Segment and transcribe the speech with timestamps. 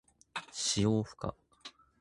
[0.51, 1.35] 使用不可。